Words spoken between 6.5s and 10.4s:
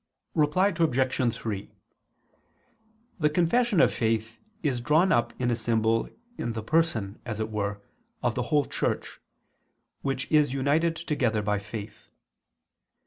the person, as it were, of the whole Church, which